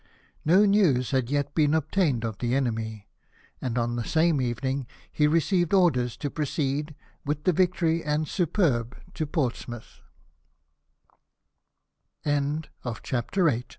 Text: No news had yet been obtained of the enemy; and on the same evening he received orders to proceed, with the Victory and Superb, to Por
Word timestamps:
No 0.43 0.65
news 0.65 1.11
had 1.11 1.29
yet 1.29 1.53
been 1.53 1.75
obtained 1.75 2.23
of 2.25 2.39
the 2.39 2.55
enemy; 2.55 3.07
and 3.61 3.77
on 3.77 3.97
the 3.97 4.03
same 4.03 4.41
evening 4.41 4.87
he 5.11 5.27
received 5.27 5.75
orders 5.75 6.17
to 6.17 6.31
proceed, 6.31 6.95
with 7.23 7.43
the 7.43 7.53
Victory 7.53 8.03
and 8.03 8.27
Superb, 8.27 8.97
to 9.13 9.27
Por 9.27 9.51